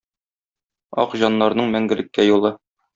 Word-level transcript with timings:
Ак 1.05 1.15
җаннарның 1.25 1.71
мәңгелеккә 1.77 2.31
юлы. 2.33 2.57